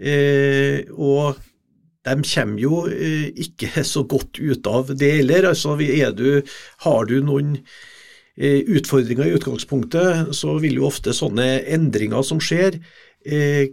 [0.00, 1.40] Uh, og
[2.06, 5.48] de kommer jo uh, ikke så godt ut av det heller.
[5.54, 5.78] Altså,
[6.84, 7.56] har du noen
[8.40, 12.78] utfordringer i utgangspunktet, så vil jo ofte sånne endringer som skjer,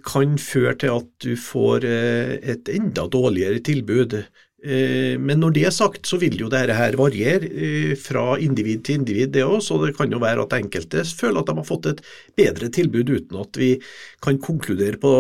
[0.04, 4.18] kan føre til at du får et enda dårligere tilbud.
[4.66, 8.82] Eh, men når det er sagt, så vil jo dette her variere eh, fra individ
[8.88, 9.60] til individ, det òg.
[9.62, 12.02] Så det kan jo være at enkelte føler at de har fått et
[12.40, 13.76] bedre tilbud uten at vi
[14.24, 15.14] kan konkludere på,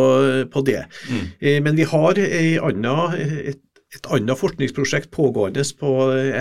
[0.50, 0.84] på det.
[1.12, 1.24] Mm.
[1.38, 2.22] Eh, men vi har
[2.66, 3.62] anna, et,
[3.94, 5.94] et annet forskningsprosjekt pågående på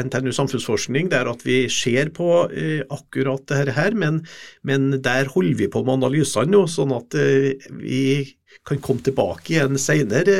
[0.08, 4.22] NTNU samfunnsforskning, der at vi ser på akkurat dette her, men,
[4.66, 7.14] men der holder vi på med analysene nå, sånn at
[7.76, 8.06] vi
[8.66, 10.36] kan komme tilbake igjen senere,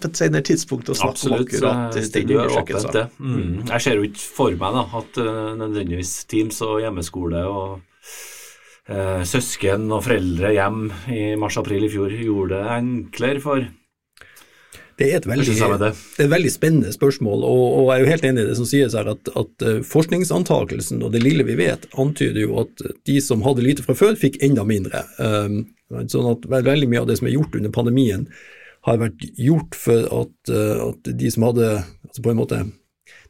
[0.00, 3.12] på et senere tidspunkt og snakke Absolutt, om akkurat den undersøkelsen.
[3.18, 3.34] Mm.
[3.34, 3.58] mm.
[3.68, 7.68] Jeg ser jo ikke for meg da, at uh, nødvendigvis Teams og hjemmeskole og
[8.90, 13.68] uh, søsken og foreldre hjem i mars-april i fjor gjorde det enklere for
[14.98, 18.10] det er et veldig, det er et veldig spennende spørsmål, og, og, jeg er jo
[18.10, 21.54] helt enig i det som sies her, at, at eh, forskningsantakelsen og det lille vi
[21.60, 25.04] vet, antyder jo at de som hadde lite fra før, fikk enda mindre.
[25.22, 25.60] Um,
[26.10, 28.26] sånn at Veldig mye av det som er gjort under pandemien,
[28.88, 32.60] har vært gjort for at, uh, at de som hadde altså på en måte,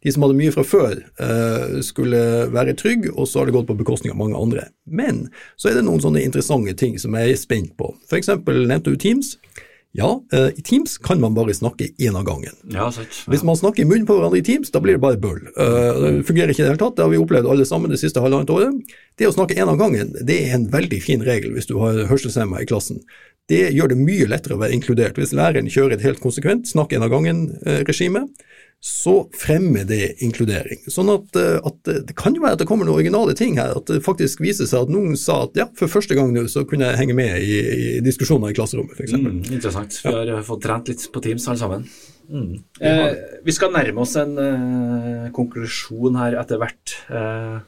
[0.04, 3.68] de som hadde mye fra før, uh, skulle være trygge, og så har det gått
[3.68, 4.70] på bekostning av mange andre.
[4.88, 5.26] Men
[5.60, 7.92] så er det noen sånne interessante ting som jeg er spent på.
[8.16, 9.36] Eksempel nevnte du Teams.
[9.98, 12.54] Ja, uh, i Teams kan man bare snakke én av gangen.
[12.70, 13.10] Ja, sant.
[13.10, 13.32] Ja.
[13.32, 15.40] Hvis man snakker i munnen på hverandre i Teams, da blir det bare bøll.
[15.58, 17.98] Uh, det fungerer ikke i det hele tatt, det har vi opplevd alle sammen det
[18.02, 18.94] siste halvannet året.
[19.18, 22.04] Det å snakke én av gangen, det er en veldig fin regel hvis du har
[22.10, 23.02] hørselshemma i klassen.
[23.48, 25.18] Det gjør det mye lettere å være inkludert.
[25.18, 28.26] Hvis læreren kjører et helt konsekvent snakk én av gangen-regime,
[28.80, 30.84] så fremmer det inkludering.
[30.86, 33.74] Sånn at, eh, at, Det kan jo være at det kommer noen originale ting her.
[33.76, 36.62] At det faktisk viser seg at noen sa at ja, for første gang nå så
[36.68, 39.16] kunne jeg henge med i, i diskusjoner i klasserommet, f.eks.
[39.18, 39.98] Mm, interessant.
[40.04, 40.42] Vi har ja.
[40.46, 41.88] fått trent litt på Teams alle sammen.
[42.28, 42.52] Mm.
[42.84, 46.94] Eh, vi skal nærme oss en eh, konklusjon her etter hvert.
[47.10, 47.58] Eh,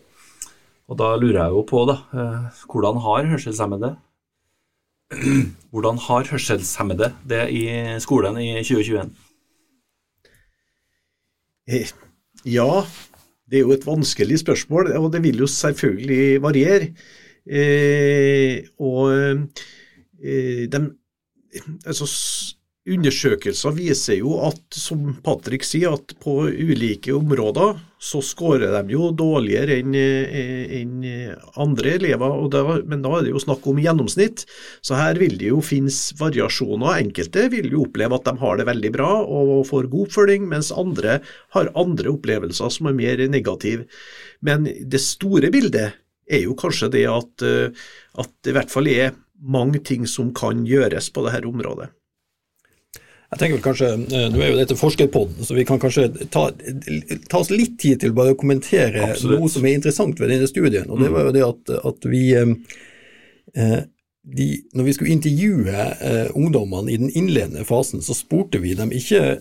[0.91, 3.97] og da lurer jeg jo på, da, eh, hvordan har hørselshemmede
[5.75, 7.65] hvordan har hørselshemmede det i
[8.03, 9.11] skolen i 2021?
[11.71, 11.91] Eh,
[12.45, 12.83] ja,
[13.51, 16.91] det er jo et vanskelig spørsmål, og det vil jo selvfølgelig variere.
[17.47, 20.81] Eh, og eh, de,
[21.87, 22.09] altså,
[22.91, 29.11] Undersøkelser viser jo at, som Patrick sier, at på ulike områder så skårer de jo
[29.13, 31.05] dårligere enn en
[31.61, 34.47] andre elever, da, men da er det jo snakk om gjennomsnitt.
[34.81, 36.97] Så her vil det jo finnes variasjoner.
[37.05, 40.73] Enkelte vil jo oppleve at de har det veldig bra og får god oppfølging, mens
[40.73, 41.21] andre
[41.55, 43.87] har andre opplevelser som er mer negative.
[44.41, 46.01] Men det store bildet
[46.31, 50.65] er jo kanskje det at, at det i hvert fall er mange ting som kan
[50.69, 51.93] gjøres på dette området.
[53.31, 56.49] Jeg tenker vel kanskje, eh, Nå er jo dette forskerpodden, så vi kan kanskje ta,
[56.51, 59.39] ta, oss litt tid til bare å kommentere Absolutt.
[59.39, 60.89] noe som er interessant ved denne studien.
[60.91, 61.15] og Det mm.
[61.15, 62.55] var jo det at, at vi eh,
[63.55, 63.79] eh,
[64.21, 65.85] de, Når vi skulle intervjue
[66.37, 69.39] ungdommene i den innledende fasen, så spurte vi dem ikke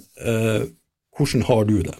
[1.17, 1.97] hvordan har du det.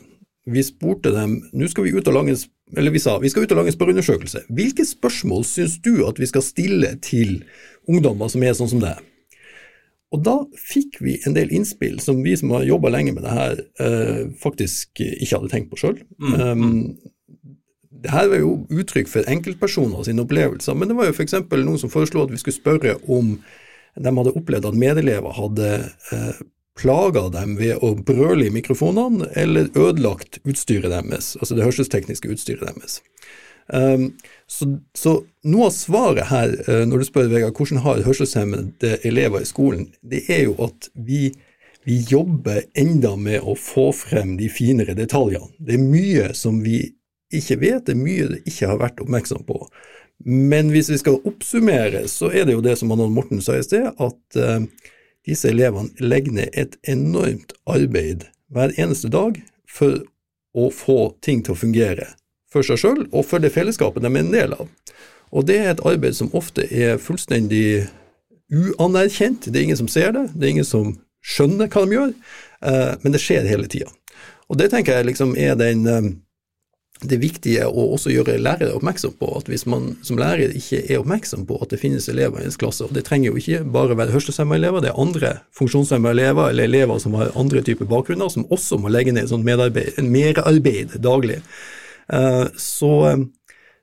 [0.48, 2.40] vi spurte dem nå skal vi ut og lage en
[2.80, 4.46] eller vi sa vi skal ut og lage en spørreundersøkelse.
[4.48, 7.44] Hvilke spørsmål syns du at vi skal stille til
[7.90, 9.04] ungdommer som er sånn som deg?
[10.16, 13.36] Og da fikk vi en del innspill som vi som har jobba lenge med det
[13.36, 16.00] her, eh, faktisk ikke hadde tenkt på sjøl.
[16.18, 16.36] Mm.
[16.42, 16.98] Um,
[18.04, 21.36] det her var jo uttrykk for enkeltpersoner sine opplevelser, men det var jo f.eks.
[21.52, 23.36] noen som foreslo at vi skulle spørre om
[24.00, 25.70] de hadde opplevd at medelever hadde
[26.14, 26.42] eh,
[26.80, 32.70] plaga dem ved å brøle i mikrofonene eller ødelagt utstyret deres, altså det hørselstekniske utstyret
[32.70, 33.02] deres.
[33.68, 34.14] Um,
[34.50, 34.66] så,
[34.98, 35.14] så,
[35.46, 39.90] noe av svaret her, uh, når du spør Vegard, hvordan har hørselshemmede elever i skolen,
[40.02, 41.30] det er jo at vi,
[41.86, 45.52] vi jobber enda med å få frem de finere detaljene.
[45.62, 46.82] Det er mye som vi
[47.36, 49.62] ikke vet, det er mye det ikke har vært oppmerksom på.
[50.26, 53.64] Men hvis vi skal oppsummere, så er det jo det som Anon Morten sa i
[53.64, 54.66] sted, at uh,
[55.30, 59.38] disse elevene legger ned et enormt arbeid hver eneste dag
[59.70, 60.02] for
[60.58, 62.16] å få ting til å fungere
[62.54, 64.70] for seg sjøl og for det fellesskapet de er en del av.
[65.30, 67.86] Og det er et arbeid som ofte er fullstendig
[68.50, 69.46] uanerkjent.
[69.46, 72.16] Det er ingen som ser det, det er ingen som skjønner hva de gjør,
[72.66, 73.92] eh, men det skjer hele tida.
[74.50, 76.10] Og det tenker jeg liksom er den eh,
[77.00, 81.00] det viktige å også gjøre lærere oppmerksom på at hvis man som lærer ikke er
[81.00, 83.96] oppmerksom på at det finnes elever i ens klasse, og det trenger jo ikke bare
[83.96, 88.32] være hørselshemmede elever, det er andre funksjonshemmede elever eller elever som har andre typer bakgrunner,
[88.34, 91.40] som også må legge ned sånt merarbeid daglig,
[92.10, 92.94] så,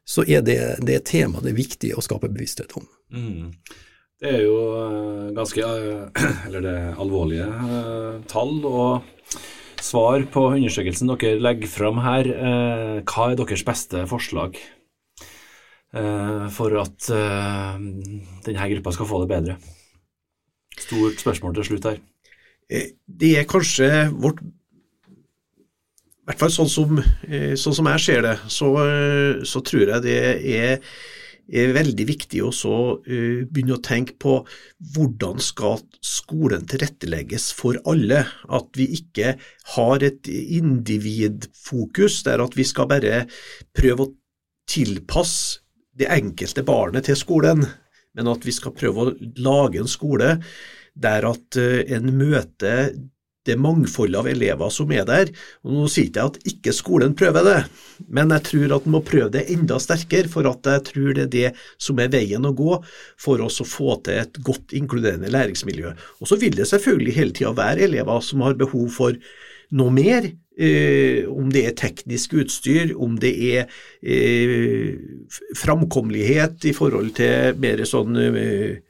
[0.02, 2.88] så er det, det er tema det er viktig å skape bevissthet om.
[3.14, 3.52] Mm.
[4.16, 7.46] Det er jo eh, ganske eh, eller det er alvorlige
[8.32, 8.58] tall.
[8.64, 9.04] og
[9.86, 12.28] svar på undersøkelsen dere legger fram her.
[12.30, 14.58] Eh, hva er deres beste forslag
[15.94, 17.78] eh, for at eh,
[18.46, 19.58] denne gruppa skal få det bedre?
[20.76, 22.02] Stort spørsmål til slutt her.
[23.06, 24.42] Det er kanskje vårt
[26.26, 26.96] i hvert fall sånn som,
[27.54, 28.72] sånn som jeg ser det, så,
[29.46, 30.16] så tror jeg det
[30.56, 30.80] er
[31.46, 34.40] er veldig viktig å uh, begynne å tenke på
[34.94, 38.24] hvordan skal skolen tilrettelegges for alle.
[38.48, 39.36] At vi ikke
[39.76, 43.24] har et individfokus der at vi skal bare
[43.76, 44.14] prøve å
[44.66, 45.62] tilpasse
[45.96, 47.62] det enkelte barnet til skolen,
[48.16, 50.34] men at vi skal prøve å lage en skole
[50.96, 52.90] der at en møter
[53.46, 55.32] det mangfoldet av elever som er der.
[55.64, 57.58] Og Nå sier jeg at ikke skolen prøver det,
[58.12, 61.26] men jeg tror at den må prøve det enda sterkere, for at jeg tror det
[61.26, 61.50] er det
[61.82, 62.80] som er veien å gå
[63.22, 65.94] for oss å få til et godt inkluderende læringsmiljø.
[66.20, 69.16] Og Så vil det selvfølgelig hele tida være elever som har behov for
[69.76, 70.28] noe mer,
[70.58, 73.66] eh, om det er teknisk utstyr, om det er
[74.02, 74.94] eh,
[75.58, 78.82] framkommelighet i forhold til mer sånn eh,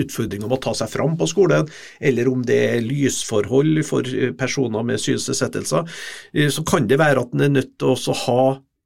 [0.00, 1.68] utfordring om å ta seg fram på skolen,
[2.00, 5.88] eller om det er lysforhold for eh, personer med synsnedsettelser,
[6.34, 8.44] eh, så kan det være at en er nødt til å ha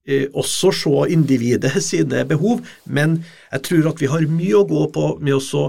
[0.09, 3.21] eh, også se individet sine behov, men
[3.53, 5.69] jeg tror at vi har mye å gå på med å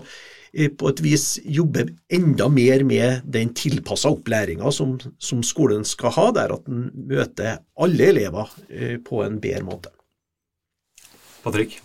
[0.55, 1.81] på et vis jobbe
[2.15, 7.57] enda mer med den tilpassa opplæringa som, som, skolen skal ha, der at den møter
[7.75, 8.53] alle elever
[9.03, 9.91] på en bedre måte.
[11.43, 11.75] Patrick?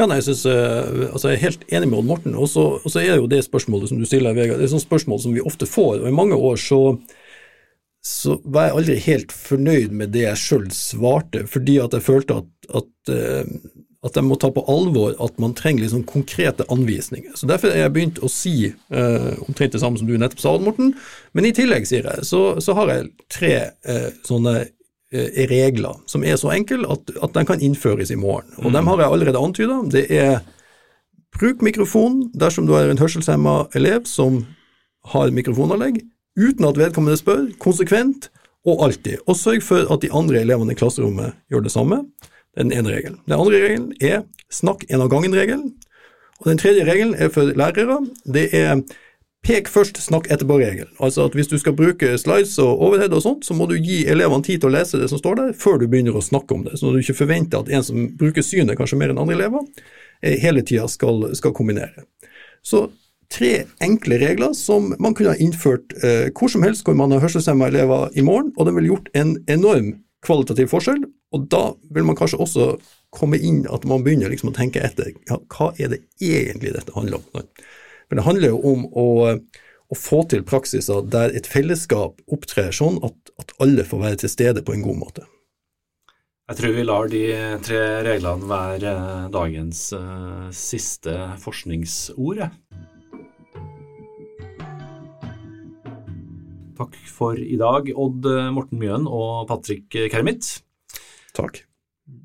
[0.00, 2.36] Ja, nei, jeg, synes, uh, altså jeg er helt enig med Odd Morten.
[2.38, 4.56] Og så er jo det spørsmålet som du stiller, Vegard.
[4.56, 5.98] Det er sånn spørsmål som vi ofte får.
[6.00, 6.80] og I mange år så,
[8.00, 12.40] så var jeg aldri helt fornøyd med det jeg sjøl svarte, fordi at jeg følte
[12.40, 12.48] at,
[12.80, 13.76] at, uh,
[14.08, 17.36] at jeg må ta på alvor at man trenger liksom konkrete anvisninger.
[17.36, 20.54] Så Derfor har jeg begynt å si eh, omtrent det samme som du nettopp sa,
[20.56, 20.94] Odd Morten.
[21.36, 23.52] Men i tillegg, sier jeg, så, så har jeg tre
[24.24, 24.79] sånne Eh,
[25.10, 28.46] regler som er så enkle at, at de kan innføres i morgen.
[28.60, 28.74] Og mm.
[28.76, 29.78] dem har jeg allerede antyda.
[29.90, 30.40] Det er
[31.38, 34.44] bruk mikrofon dersom du er en hørselshemma elev som
[35.10, 36.02] har mikrofonanlegg,
[36.38, 38.28] uten at vedkommende spør, konsekvent
[38.68, 39.22] og alltid.
[39.26, 42.02] Og sørg for at de andre elevene i klasserommet gjør det samme.
[42.52, 43.20] Det er den ene regelen.
[43.26, 45.70] Den andre regelen er snakk en av gangen-regelen.
[46.40, 48.00] Og den tredje regelen er for lærere.
[48.24, 48.82] Det er
[49.40, 50.90] Pek først, snakk etterpå-regel.
[51.00, 54.02] Altså at hvis du skal bruke slides og overhead og sånt, så må du gi
[54.12, 56.66] elevene tid til å lese det som står der, før du begynner å snakke om
[56.66, 56.76] det.
[56.76, 59.64] Så du ikke forventer at en som bruker synet kanskje mer enn andre elever,
[60.20, 62.04] eh, hele tida skal, skal, kombinere.
[62.60, 62.90] Så
[63.32, 67.24] tre enkle regler som man kunne ha innført eh, hvor som helst hvor man har
[67.24, 69.94] hørselshemma elever i morgen, og det ville gjort en enorm
[70.26, 71.06] kvalitativ forskjell.
[71.32, 72.72] Og da vil man kanskje også
[73.14, 76.92] komme inn at man begynner liksom å tenke etter ja, hva er det egentlig dette
[76.92, 77.46] handler om.
[78.10, 79.08] Men det handler jo om å,
[79.38, 84.32] å få til praksiser der et fellesskap opptrer sånn at, at alle får være til
[84.32, 85.26] stede på en god måte.
[86.50, 87.22] Jeg tror vi lar de
[87.62, 88.94] tre reglene være
[89.30, 92.42] dagens uh, siste forskningsord.
[96.80, 100.56] Takk for i dag, Odd Morten Mjøen og Patrick Kermit.
[101.38, 101.62] Takk.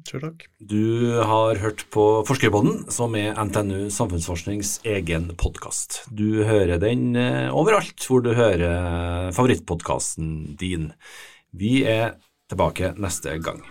[0.06, 0.44] Sjøl takk.
[0.62, 6.04] Du har hørt på Forskerpodden, som er NTNU Samfunnsforsknings egen podkast.
[6.14, 10.92] Du hører den eh, overalt hvor du hører favorittpodkasten din.
[11.56, 12.18] Vi er
[12.52, 13.64] tilbake neste gang.